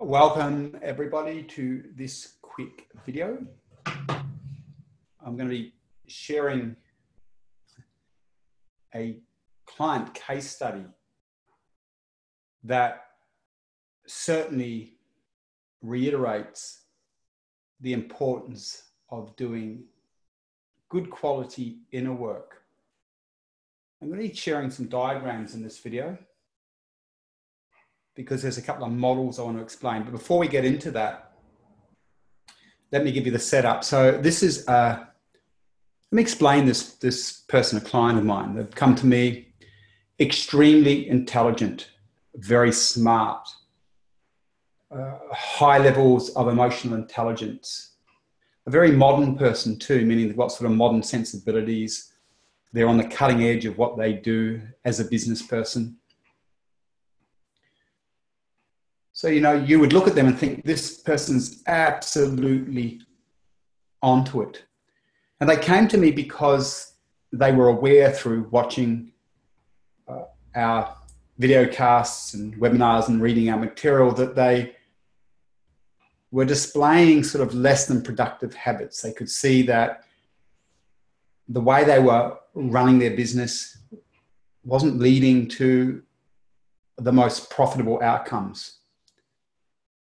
[0.00, 3.38] welcome everybody to this quick video.
[3.86, 5.74] I'm going to be
[6.06, 6.76] sharing
[8.94, 9.18] a
[9.64, 10.84] client case study
[12.64, 13.04] that
[14.06, 14.94] certainly
[15.82, 16.82] reiterates
[17.80, 19.84] the importance of doing
[20.88, 22.62] good quality inner work.
[24.00, 26.18] I'm going to be sharing some diagrams in this video
[28.16, 30.02] because there's a couple of models I want to explain.
[30.02, 31.34] But before we get into that,
[32.90, 33.84] let me give you the setup.
[33.84, 35.04] So this is, uh,
[36.10, 38.54] let me explain this, this person, a client of mine.
[38.54, 39.52] They've come to me
[40.18, 41.90] extremely intelligent,
[42.34, 43.46] very smart,
[44.90, 47.96] uh, high levels of emotional intelligence,
[48.66, 52.12] a very modern person too, meaning they've got sort of modern sensibilities.
[52.72, 55.98] They're on the cutting edge of what they do as a business person.
[59.16, 63.00] So, you know, you would look at them and think this person's absolutely
[64.02, 64.64] onto it.
[65.40, 66.92] And they came to me because
[67.32, 69.12] they were aware through watching
[70.06, 70.94] uh, our
[71.38, 74.76] video casts and webinars and reading our material that they
[76.30, 79.00] were displaying sort of less than productive habits.
[79.00, 80.04] They could see that
[81.48, 83.78] the way they were running their business
[84.62, 86.02] wasn't leading to
[86.98, 88.80] the most profitable outcomes.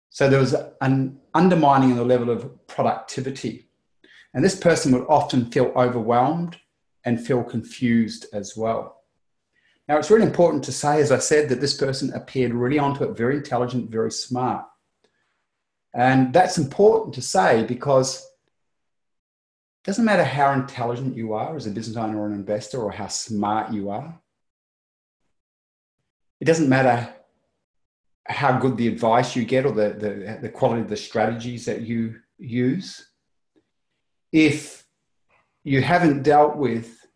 [0.09, 3.69] So there was an undermining of the level of productivity.
[4.33, 6.57] And this person would often feel overwhelmed
[7.05, 9.03] and feel confused as well.
[9.87, 13.03] Now, it's really important to say, as I said, that this person appeared really onto
[13.03, 14.65] it, very intelligent, very smart.
[15.95, 21.71] And that's important to say because it doesn't matter how intelligent you are as a
[21.71, 24.19] business owner or an investor or how smart you are.
[26.39, 27.13] It doesn't matter
[28.29, 31.81] how good the advice you get or the, the, the quality of the strategies that
[31.81, 33.09] you use.
[34.31, 34.85] If
[35.63, 37.07] you haven't dealt with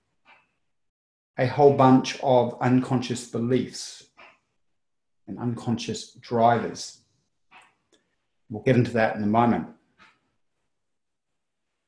[1.37, 4.03] a whole bunch of unconscious beliefs
[5.27, 7.01] and unconscious drivers,
[8.49, 9.67] we'll get into that in a moment.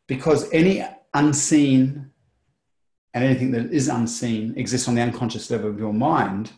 [0.08, 2.12] Because any unseen
[3.16, 6.52] and anything that is unseen exists on the unconscious level of your mind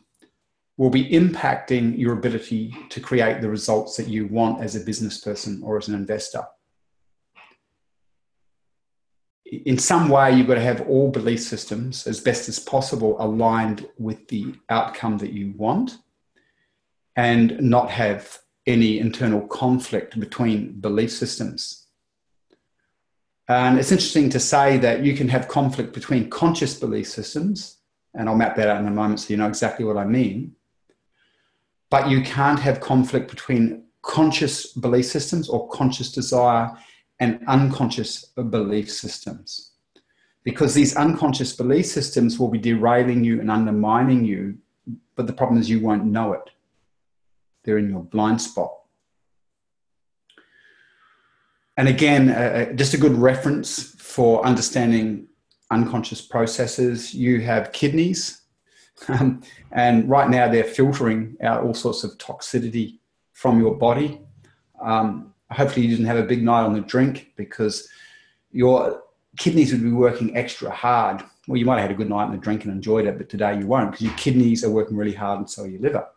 [0.77, 5.19] will be impacting your ability to create the results that you want as a business
[5.19, 6.43] person or as an investor.
[9.45, 13.87] In some way, you've got to have all belief systems as best as possible aligned
[13.97, 15.97] with the outcome that you want
[17.15, 18.37] and not have
[18.67, 21.87] any internal conflict between belief systems.
[23.47, 27.77] And it's interesting to say that you can have conflict between conscious belief systems,
[28.13, 30.57] and I'll map that out in a moment so you know exactly what I mean
[31.89, 36.71] but you can't have conflict between conscious belief systems or conscious desire
[37.19, 39.71] and unconscious belief systems.
[40.43, 44.57] Because these unconscious belief systems will be derailing you and undermining you,
[45.15, 46.49] but the problem is you won't know it.
[47.63, 48.73] They're in your blind spot.
[51.75, 55.27] And again, uh, just a good reference for understanding
[55.69, 57.13] unconscious processes.
[57.13, 58.41] You have kidneys,
[59.07, 59.41] um,
[59.71, 62.99] and right now they're filtering out all sorts of toxicity
[63.33, 64.21] from your body.
[64.81, 67.87] Um, hopefully, you didn't have a big night on the drink because
[68.51, 69.03] your
[69.37, 71.23] kidneys would be working extra hard.
[71.47, 73.29] Well, you might have had a good night on the drink and enjoyed it, but
[73.29, 76.07] today you won't because your kidneys are working really hard and so your liver.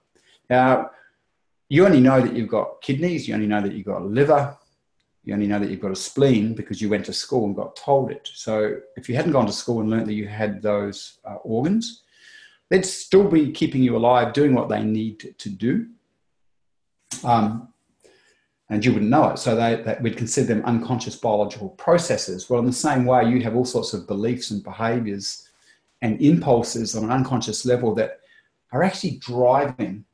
[0.48, 0.90] Now,
[1.68, 4.56] you only know that you've got kidneys, you only know that you've got a liver,
[5.22, 7.76] you only know that you've got a spleen because you went to school and got
[7.76, 8.28] told it.
[8.34, 12.02] So, if you hadn't gone to school and learned that you had those uh, organs,
[12.70, 15.86] they'd still be keeping you alive, doing what they need to do.
[17.24, 17.68] Um,
[18.70, 19.38] and you wouldn't know it.
[19.38, 22.48] So they, that we'd consider them unconscious biological processes.
[22.48, 25.48] Well, in the same way, you have all sorts of beliefs and behaviors
[26.02, 28.20] and impulses on an unconscious level that
[28.72, 30.04] are actually driving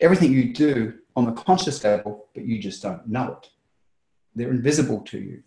[0.00, 3.50] everything you do on the conscious level, but you just don't know it.
[4.34, 5.42] They're invisible to you.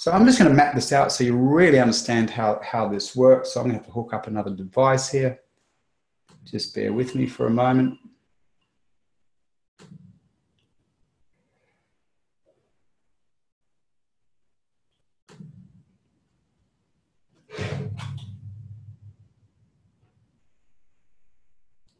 [0.00, 3.14] So I'm just going to map this out so you really understand how, how this
[3.14, 3.52] works.
[3.52, 5.40] So I'm going to have to hook up another device here.
[6.42, 7.98] Just bear with me for a moment.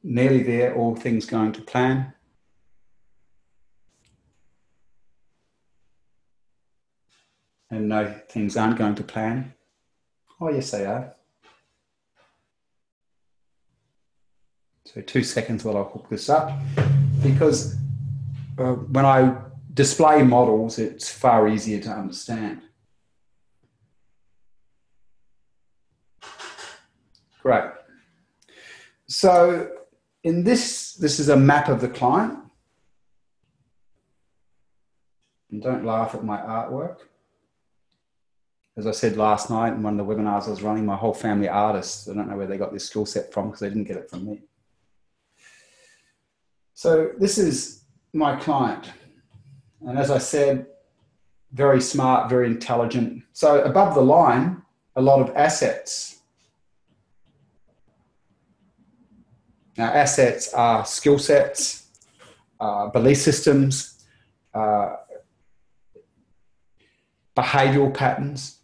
[0.02, 2.14] Nearly there, all things going to plan.
[7.90, 9.52] No, things aren't going to plan.
[10.40, 11.14] Oh, yes, they are.
[14.84, 16.52] So, two seconds while I hook this up.
[17.22, 17.76] Because
[18.58, 19.36] uh, when I
[19.74, 22.62] display models, it's far easier to understand.
[27.42, 27.70] Great.
[29.08, 29.70] So
[30.22, 32.38] in this, this is a map of the client.
[35.50, 36.98] And don't laugh at my artwork.
[38.76, 41.12] As I said last night in one of the webinars I was running, my whole
[41.12, 42.08] family artists.
[42.08, 44.08] I don't know where they got this skill set from because they didn't get it
[44.08, 44.42] from me.
[46.74, 48.90] So this is my client.
[49.86, 50.66] And as I said,
[51.52, 53.24] very smart, very intelligent.
[53.32, 54.62] So above the line,
[54.96, 56.20] a lot of assets.
[59.76, 61.86] Now, assets are skill sets,
[62.60, 64.04] uh, belief systems,
[64.52, 64.96] uh,
[67.36, 68.59] behavioral patterns,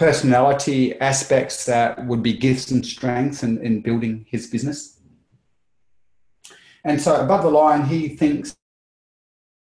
[0.00, 4.98] personality aspects that would be gifts and strengths in, in building his business.
[6.84, 8.56] And so above the line, he thinks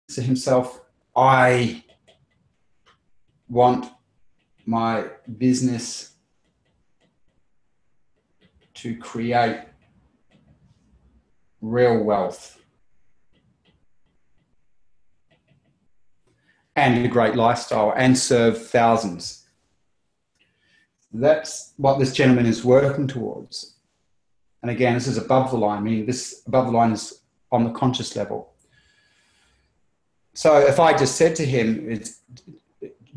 [0.09, 0.81] to himself,
[1.15, 1.85] I
[3.47, 3.93] want
[4.65, 5.05] my
[5.37, 6.15] business
[8.73, 9.61] to create
[11.61, 12.59] real wealth
[16.75, 19.42] and a great lifestyle and serve thousands.
[21.13, 23.75] That's what this gentleman is working towards.
[24.63, 27.71] And again, this is above the line, meaning this above the line is on the
[27.71, 28.53] conscious level.
[30.35, 32.03] So if I just said to him,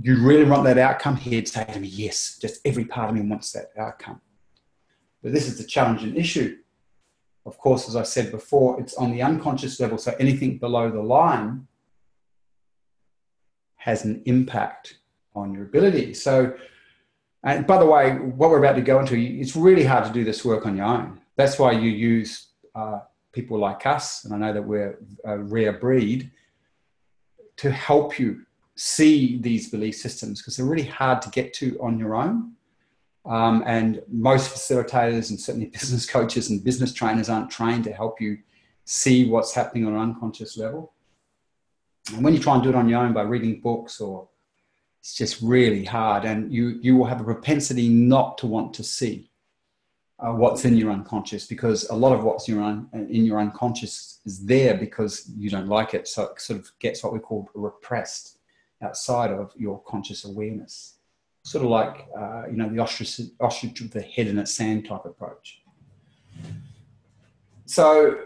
[0.01, 1.15] you really want that outcome?
[1.15, 4.19] He'd say to me, yes, just every part of me wants that outcome.
[5.23, 6.57] But this is the challenging issue.
[7.45, 9.97] Of course, as I said before, it's on the unconscious level.
[9.97, 11.67] So anything below the line
[13.77, 14.97] has an impact
[15.35, 16.13] on your ability.
[16.15, 16.55] So,
[17.45, 20.23] and by the way, what we're about to go into, it's really hard to do
[20.23, 21.21] this work on your own.
[21.35, 23.01] That's why you use uh,
[23.33, 26.31] people like us, and I know that we're a rare breed,
[27.57, 28.41] to help you
[28.75, 32.53] see these belief systems because they're really hard to get to on your own.
[33.27, 38.19] Um, and most facilitators and certainly business coaches and business trainers aren't trained to help
[38.19, 38.39] you
[38.85, 40.93] see what's happening on an unconscious level.
[42.13, 44.29] And when you try and do it on your own by reading books or
[45.05, 48.83] it's just really hard and you, you will have a propensity not to want to
[48.83, 49.29] see
[50.17, 53.39] uh, what's in your unconscious because a lot of what's in your, un, in your
[53.39, 56.07] unconscious is there because you don't like it.
[56.07, 58.39] So it sort of gets what we call repressed
[58.81, 60.95] outside of your conscious awareness.
[61.43, 64.87] Sort of like, uh, you know, the ostrich, ostrich with the head in its sand
[64.87, 65.61] type approach.
[67.67, 68.21] So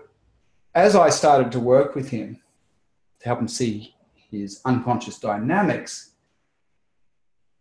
[0.74, 2.40] as I started to work with him
[3.20, 3.96] to help him see
[4.31, 6.12] his unconscious dynamics,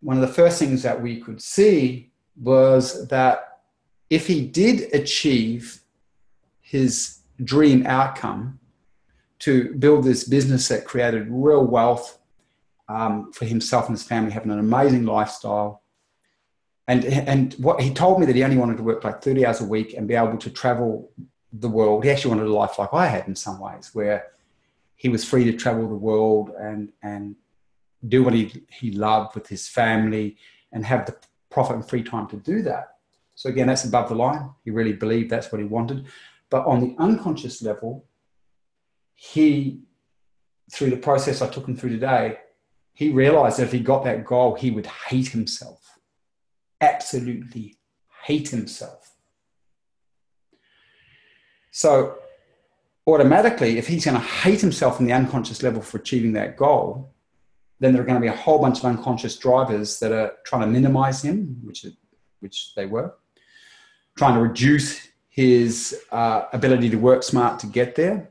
[0.01, 2.11] one of the first things that we could see
[2.41, 3.59] was that
[4.09, 5.81] if he did achieve
[6.61, 8.59] his dream outcome
[9.39, 12.19] to build this business that created real wealth
[12.87, 15.83] um, for himself and his family, having an amazing lifestyle.
[16.87, 19.61] And, and what he told me that he only wanted to work like 30 hours
[19.61, 21.11] a week and be able to travel
[21.53, 22.03] the world.
[22.03, 24.27] He actually wanted a life like I had in some ways, where
[24.95, 27.35] he was free to travel the world and, and
[28.07, 30.37] do what he, he loved with his family
[30.71, 31.15] and have the
[31.49, 32.95] profit and free time to do that.
[33.35, 34.49] So again, that's above the line.
[34.63, 36.05] He really believed that's what he wanted.
[36.49, 38.05] But on the unconscious level,
[39.15, 39.81] he,
[40.71, 42.37] through the process I took him through today,
[42.93, 45.99] he realized that if he got that goal, he would hate himself.
[46.81, 47.77] Absolutely
[48.23, 49.15] hate himself.
[51.71, 52.17] So
[53.07, 57.13] automatically, if he's going to hate himself on the unconscious level for achieving that goal,
[57.79, 60.61] then there are going to be a whole bunch of unconscious drivers that are trying
[60.61, 61.85] to minimize him, which,
[62.39, 63.13] which they were,
[64.17, 68.29] trying to reduce his uh, ability to work smart to get there.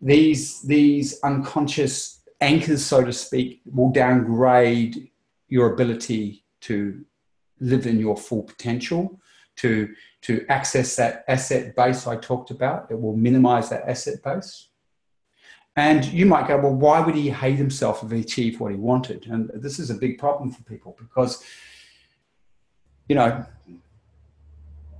[0.00, 5.10] These, these unconscious anchors, so to speak, will downgrade
[5.48, 7.04] your ability to
[7.60, 9.20] live in your full potential,
[9.56, 9.88] to,
[10.20, 12.90] to access that asset base I talked about.
[12.90, 14.68] It will minimize that asset base.
[15.76, 18.78] And you might go, well, why would he hate himself if he achieved what he
[18.78, 19.26] wanted?
[19.26, 21.44] And this is a big problem for people because,
[23.08, 23.44] you know,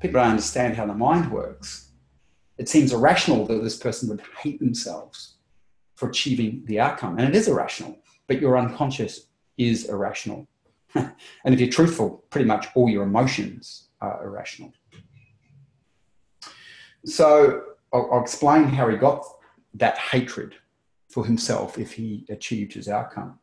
[0.01, 1.89] people don't understand how the mind works.
[2.59, 5.37] It seems irrational that this person would hate themselves
[5.95, 7.19] for achieving the outcome.
[7.19, 10.47] And it is irrational, but your unconscious is irrational.
[10.95, 11.15] and
[11.47, 14.75] if you're truthful, pretty much all your emotions are irrational.
[17.07, 17.63] So
[17.95, 19.25] I'll, I'll explain how he got
[19.75, 20.55] that hatred
[21.17, 23.39] for himself if he achieved his outcome.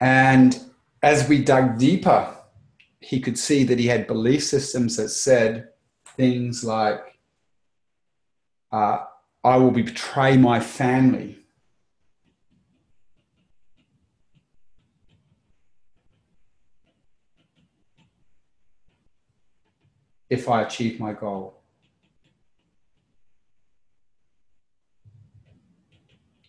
[0.00, 0.58] And
[1.02, 2.34] as we dug deeper
[3.00, 5.68] he could see that he had belief systems that said
[6.16, 7.18] things like,
[8.72, 9.04] uh,
[9.44, 11.40] I will betray my family.
[20.30, 21.65] If I achieve my goal.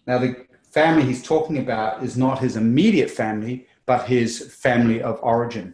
[0.07, 5.19] Now, the family he's talking about is not his immediate family, but his family of
[5.21, 5.73] origin.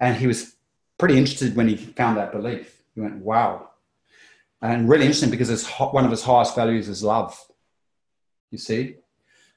[0.00, 0.56] And he was
[0.98, 2.82] pretty interested when he found that belief.
[2.94, 3.70] He went, wow.
[4.62, 7.38] And really interesting because his, one of his highest values is love.
[8.50, 8.96] You see?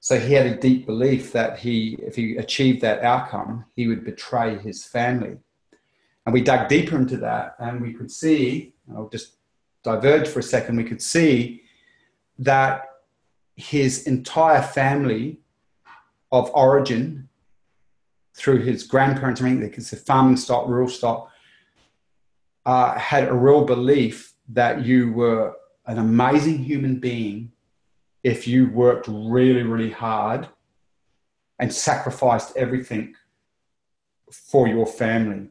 [0.02, 4.04] So he had a deep belief that he, if he achieved that outcome, he would
[4.04, 5.38] betray his family.
[6.26, 9.38] And we dug deeper into that and we could see, I'll just
[9.84, 11.64] diverge for a second, we could see
[12.40, 12.86] that
[13.56, 15.40] his entire family
[16.32, 17.30] of origin
[18.36, 21.32] through his grandparents, I mean, because the farming stock, rural stock,
[22.66, 27.52] uh, had a real belief that you were an amazing human being
[28.24, 30.50] if you worked really, really hard
[31.60, 33.16] and sacrificed everything
[34.32, 35.50] for your family.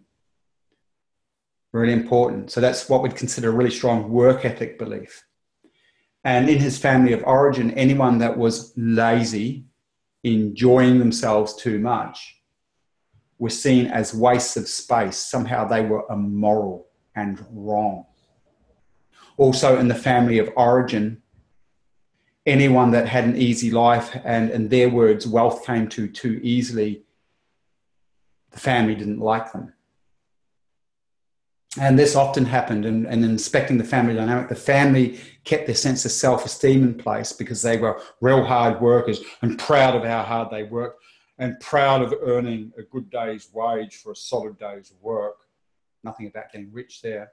[1.73, 2.51] Really important.
[2.51, 5.24] So that's what we'd consider a really strong work ethic belief.
[6.25, 9.67] And in his family of origin, anyone that was lazy,
[10.23, 12.41] enjoying themselves too much,
[13.39, 15.19] were seen as wastes of space.
[15.19, 18.07] Somehow they were immoral and wrong.
[19.37, 21.21] Also, in the family of origin,
[22.47, 27.03] anyone that had an easy life and, in their words, wealth came to too easily,
[28.53, 29.73] the family didn't like them.
[31.81, 34.49] And this often happened in inspecting the family dynamic.
[34.49, 38.81] The family kept their sense of self esteem in place because they were real hard
[38.81, 41.03] workers and proud of how hard they worked
[41.39, 45.37] and proud of earning a good day's wage for a solid day's work.
[46.05, 47.33] Nothing about getting rich there.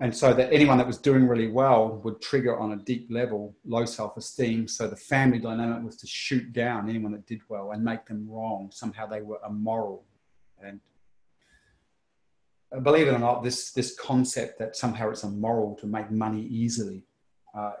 [0.00, 3.54] And so that anyone that was doing really well would trigger on a deep level
[3.64, 4.68] low self esteem.
[4.68, 8.28] So the family dynamic was to shoot down anyone that did well and make them
[8.28, 8.70] wrong.
[8.72, 10.04] Somehow they were immoral.
[10.62, 10.80] And
[12.80, 17.04] believe it or not, this, this concept that somehow it's immoral to make money easily
[17.56, 17.72] uh,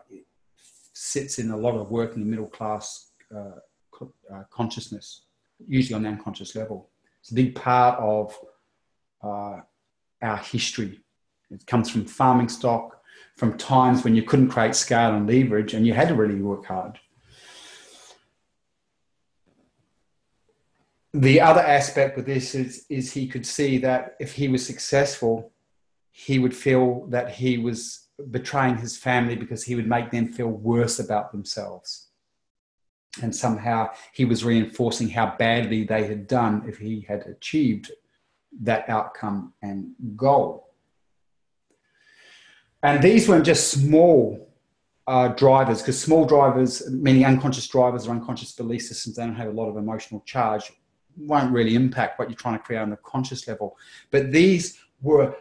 [0.92, 3.58] sits in a lot of working middle class uh,
[4.02, 5.22] uh, consciousness,
[5.66, 6.90] usually on an unconscious level.
[7.20, 8.36] It's a big part of
[9.22, 9.60] uh,
[10.22, 11.00] our history.
[11.50, 13.00] It comes from farming stock,
[13.36, 16.66] from times when you couldn't create scale and leverage and you had to really work
[16.66, 16.98] hard.
[21.14, 25.52] The other aspect with this is, is he could see that if he was successful,
[26.10, 30.48] he would feel that he was betraying his family because he would make them feel
[30.48, 32.08] worse about themselves.
[33.22, 37.92] And somehow he was reinforcing how badly they had done if he had achieved
[38.62, 40.70] that outcome and goal.
[42.82, 44.52] And these weren't just small
[45.06, 49.48] uh, drivers, because small drivers, many unconscious drivers or unconscious belief systems, they don't have
[49.48, 50.72] a lot of emotional charge
[51.16, 53.76] won't really impact what you're trying to create on the conscious level.
[54.10, 55.36] But these were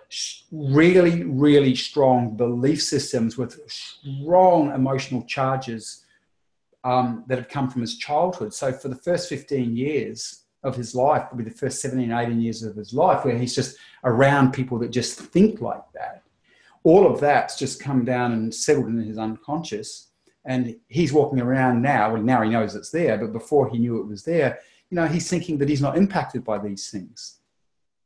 [0.51, 6.05] really, really strong belief systems with strong emotional charges
[6.83, 8.53] um, that had come from his childhood.
[8.53, 12.63] So for the first 15 years of his life, probably the first 17, 18 years
[12.63, 16.23] of his life, where he's just around people that just think like that,
[16.83, 20.09] all of that's just come down and settled in his unconscious.
[20.45, 22.11] And he's walking around now.
[22.11, 24.59] Well, now he knows it's there, but before he knew it was there,
[24.93, 27.39] you know, he's thinking that he's not impacted by these things,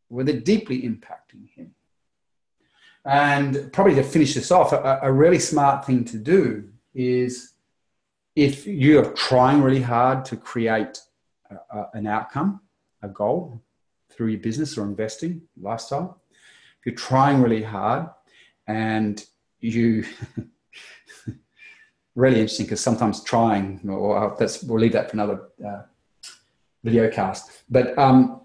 [0.07, 1.75] well, they're deeply impacting him.
[3.03, 7.55] And probably to finish this off, a, a really smart thing to do is
[8.37, 11.01] if you are trying really hard to create
[11.51, 12.61] a, a, an outcome,
[13.01, 13.61] a goal
[14.09, 16.21] through your business or investing lifestyle,
[16.79, 18.07] if you're trying really hard
[18.65, 19.25] and
[19.59, 20.05] you
[22.15, 25.81] really interesting because sometimes trying or that's we'll leave that for another uh,
[26.87, 27.63] video cast.
[27.69, 28.41] But um,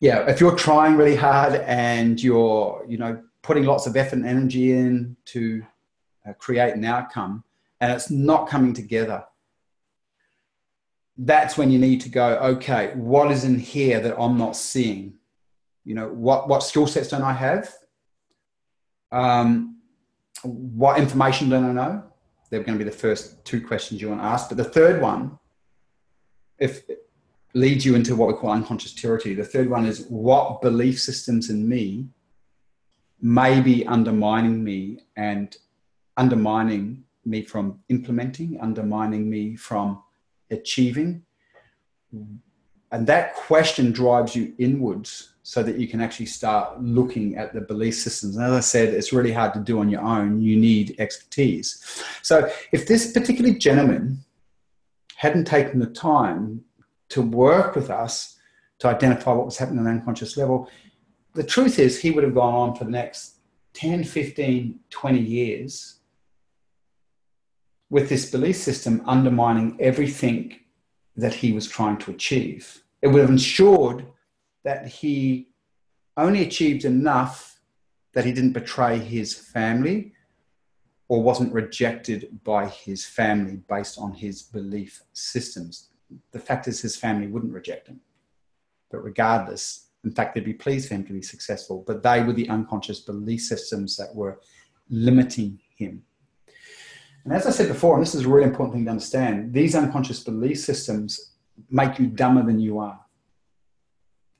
[0.00, 4.26] yeah, if you're trying really hard and you're, you know, putting lots of effort and
[4.26, 5.64] energy in to
[6.26, 7.42] uh, create an outcome
[7.80, 9.24] and it's not coming together,
[11.16, 15.14] that's when you need to go, okay, what is in here that I'm not seeing?
[15.84, 17.72] You know, what, what skill sets don't I have?
[19.12, 19.78] Um,
[20.42, 22.04] what information don't I know?
[22.50, 24.48] They're going to be the first two questions you want to ask.
[24.48, 25.38] But the third one
[26.58, 26.82] if
[27.54, 29.34] leads you into what we call unconscious territory.
[29.34, 32.08] The third one is what belief systems in me
[33.20, 35.56] may be undermining me and
[36.16, 40.02] undermining me from implementing, undermining me from
[40.50, 41.22] achieving.
[42.92, 47.60] And that question drives you inwards so that you can actually start looking at the
[47.60, 48.36] belief systems.
[48.36, 50.40] And as I said, it's really hard to do on your own.
[50.40, 52.02] You need expertise.
[52.22, 54.24] So if this particular gentleman
[55.24, 56.62] hadn't taken the time
[57.08, 58.36] to work with us
[58.78, 60.68] to identify what was happening on an unconscious level,
[61.32, 63.36] the truth is he would have gone on for the next
[63.72, 66.00] 10, 15, 20 years
[67.88, 70.60] with this belief system undermining everything
[71.16, 72.82] that he was trying to achieve.
[73.00, 74.04] It would have ensured
[74.62, 75.48] that he
[76.18, 77.60] only achieved enough
[78.12, 80.12] that he didn't betray his family
[81.08, 85.88] or wasn't rejected by his family based on his belief systems.
[86.32, 88.00] The fact is, his family wouldn't reject him.
[88.90, 91.84] But regardless, in fact, they'd be pleased for him to be successful.
[91.86, 94.40] But they were the unconscious belief systems that were
[94.88, 96.04] limiting him.
[97.24, 99.74] And as I said before, and this is a really important thing to understand, these
[99.74, 101.32] unconscious belief systems
[101.70, 103.00] make you dumber than you are.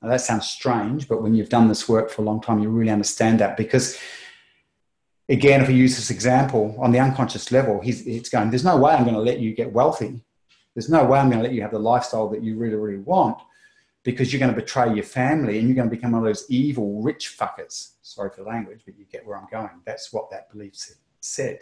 [0.01, 2.69] Now, that sounds strange, but when you've done this work for a long time, you
[2.69, 3.97] really understand that because,
[5.29, 8.77] again, if we use this example on the unconscious level, he's, it's going, there's no
[8.77, 10.21] way I'm going to let you get wealthy.
[10.73, 13.01] There's no way I'm going to let you have the lifestyle that you really, really
[13.01, 13.39] want
[14.03, 16.45] because you're going to betray your family and you're going to become one of those
[16.49, 17.93] evil rich fuckers.
[18.01, 19.81] Sorry for language, but you get where I'm going.
[19.85, 20.73] That's what that belief
[21.21, 21.59] said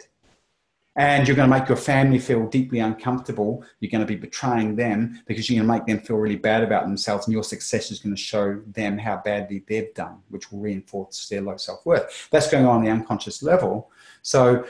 [0.96, 3.64] and you're going to make your family feel deeply uncomfortable.
[3.80, 6.62] You're going to be betraying them because you're going to make them feel really bad
[6.62, 10.52] about themselves, and your success is going to show them how badly they've done, which
[10.52, 12.28] will reinforce their low self worth.
[12.30, 13.90] That's going on the unconscious level.
[14.22, 14.66] So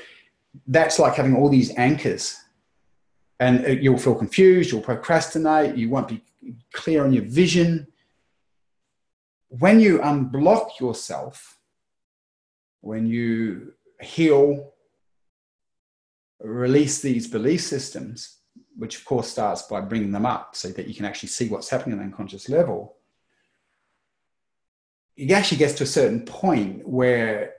[0.67, 2.41] that's like having all these anchors,
[3.41, 6.23] and uh, you'll feel confused, you'll procrastinate, you won't be
[6.73, 7.87] clear on your vision.
[9.49, 11.59] When you unblock yourself,
[12.81, 14.74] when you heal
[16.41, 18.39] release these belief systems,
[18.77, 21.71] which of course starts by bringing them up so that you can actually see what's
[21.71, 22.97] happening on the unconscious level,
[25.17, 27.55] it actually gets to a certain point where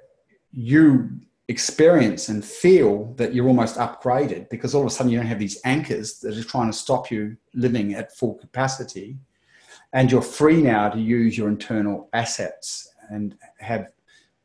[0.51, 1.09] you
[1.47, 5.39] experience and feel that you're almost upgraded because all of a sudden you don't have
[5.39, 9.17] these anchors that are trying to stop you living at full capacity.
[9.93, 13.87] And you're free now to use your internal assets and have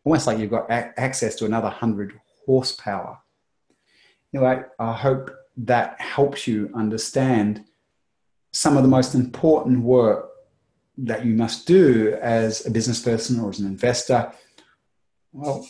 [0.04, 3.18] almost like you've got access to another 100 horsepower
[4.32, 7.64] Anyway, I hope that helps you understand
[8.52, 10.30] some of the most important work
[10.98, 14.32] that you must do as a business person or as an investor.
[15.32, 15.66] Well,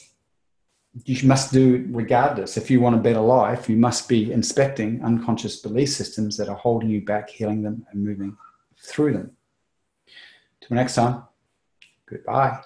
[1.04, 2.56] you must do regardless.
[2.56, 6.56] If you want a better life, you must be inspecting unconscious belief systems that are
[6.56, 8.36] holding you back, healing them, and moving
[8.82, 9.30] through them.
[10.60, 11.22] Till next time,
[12.06, 12.60] goodbye.